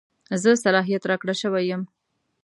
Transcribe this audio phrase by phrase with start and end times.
[0.41, 1.81] زه صلاحیت راکړه شوی یم.